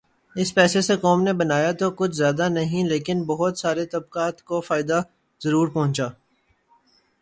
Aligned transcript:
اس 0.35 0.53
پیسے 0.55 0.81
سے 0.81 0.95
قوم 0.97 1.21
نے 1.23 1.33
بنایا 1.33 1.71
تو 1.71 1.91
کچھ 1.91 2.11
زیادہ 2.11 2.49
نہیں 2.49 2.87
لیکن 2.87 3.23
بہت 3.23 3.57
سارے 3.57 3.85
طبقات 3.85 4.43
کو 4.43 4.61
فائدہ 4.61 5.01
ضرور 5.43 5.67
پہنچا۔ 5.67 6.07